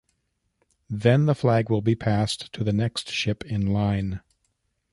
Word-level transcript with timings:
Then 0.89 1.27
the 1.27 1.35
flag 1.35 1.69
will 1.69 1.83
be 1.83 1.93
passed 1.93 2.51
to 2.53 2.63
the 2.63 2.73
next 2.73 3.11
ship 3.11 3.45
in 3.45 3.67
line. 3.67 4.21